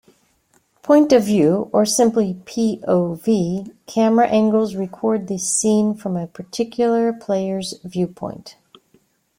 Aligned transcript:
Point-of-view, 0.81 1.69
or 1.71 1.85
simply 1.85 2.41
p.o.v., 2.47 3.67
camera 3.85 4.27
angles 4.29 4.73
record 4.73 5.27
the 5.27 5.37
scene 5.37 5.93
from 5.93 6.17
a 6.17 6.25
particular 6.25 7.13
player's 7.13 7.77
viewpoint. 7.83 8.55